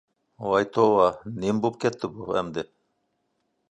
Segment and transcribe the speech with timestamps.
[0.51, 1.05] ۋاي توۋا،
[1.43, 2.69] نېمە بولۇپ كەتتى بۇ ئەمدى.